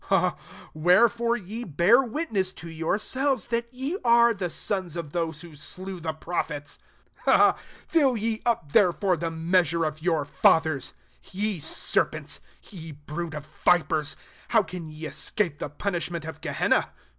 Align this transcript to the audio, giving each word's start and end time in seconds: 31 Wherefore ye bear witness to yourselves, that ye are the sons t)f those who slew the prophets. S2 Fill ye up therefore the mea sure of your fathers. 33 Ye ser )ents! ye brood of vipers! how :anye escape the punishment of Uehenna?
31 0.09 0.33
Wherefore 0.73 1.37
ye 1.37 1.63
bear 1.63 2.01
witness 2.01 2.53
to 2.53 2.67
yourselves, 2.67 3.45
that 3.45 3.71
ye 3.71 3.99
are 4.03 4.33
the 4.33 4.49
sons 4.49 4.95
t)f 4.95 5.11
those 5.11 5.41
who 5.41 5.53
slew 5.53 5.99
the 5.99 6.11
prophets. 6.11 6.79
S2 7.27 7.55
Fill 7.87 8.17
ye 8.17 8.41
up 8.43 8.71
therefore 8.71 9.15
the 9.15 9.29
mea 9.29 9.63
sure 9.63 9.85
of 9.85 10.01
your 10.01 10.25
fathers. 10.25 10.93
33 11.23 11.39
Ye 11.51 11.59
ser 11.59 12.09
)ents! 12.15 12.39
ye 12.71 12.93
brood 12.93 13.35
of 13.35 13.45
vipers! 13.63 14.15
how 14.47 14.63
:anye 14.63 15.03
escape 15.07 15.59
the 15.59 15.69
punishment 15.69 16.25
of 16.25 16.41
Uehenna? 16.41 16.87